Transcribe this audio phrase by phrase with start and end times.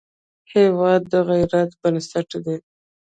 [0.53, 2.57] هېواد د غیرت بنسټ دی.